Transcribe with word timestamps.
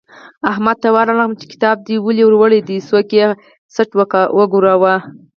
احمد 0.51 0.77
ته 0.83 0.87
ورغلم 0.95 1.31
چې 1.39 1.45
کتاب 1.53 1.77
دې 1.87 1.95
ولې 2.05 2.23
وړل 2.27 2.53
دی؛ 2.67 2.77
سوکه 2.89 3.15
یې 3.21 3.27
څټ 3.73 3.89
وګاراوو. 4.39 4.95